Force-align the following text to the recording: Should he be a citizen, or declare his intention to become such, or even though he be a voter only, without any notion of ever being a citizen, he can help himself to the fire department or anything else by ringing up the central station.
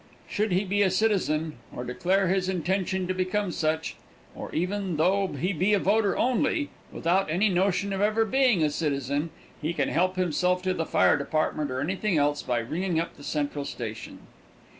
Should 0.27 0.51
he 0.51 0.63
be 0.65 0.81
a 0.81 0.89
citizen, 0.89 1.57
or 1.71 1.83
declare 1.83 2.27
his 2.27 2.49
intention 2.49 3.05
to 3.05 3.13
become 3.13 3.51
such, 3.51 3.97
or 4.33 4.51
even 4.51 4.97
though 4.97 5.27
he 5.27 5.53
be 5.53 5.75
a 5.75 5.79
voter 5.79 6.17
only, 6.17 6.71
without 6.91 7.29
any 7.29 7.49
notion 7.49 7.93
of 7.93 8.01
ever 8.01 8.25
being 8.25 8.63
a 8.63 8.71
citizen, 8.71 9.29
he 9.61 9.73
can 9.73 9.89
help 9.89 10.15
himself 10.15 10.63
to 10.63 10.73
the 10.73 10.87
fire 10.87 11.17
department 11.17 11.69
or 11.69 11.79
anything 11.81 12.17
else 12.17 12.41
by 12.41 12.57
ringing 12.61 12.99
up 12.99 13.15
the 13.15 13.23
central 13.23 13.63
station. 13.63 14.21